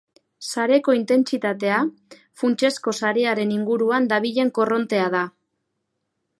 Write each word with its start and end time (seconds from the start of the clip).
Sareko 0.51 0.95
intentsitatea 0.99 1.75
funtsezko 2.43 2.95
sarearen 3.01 3.53
inguruan 3.59 4.11
dabilen 4.15 4.53
korrontea 4.59 5.15
da. 5.19 5.25